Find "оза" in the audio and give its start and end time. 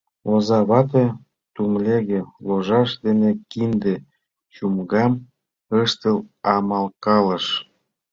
0.33-0.59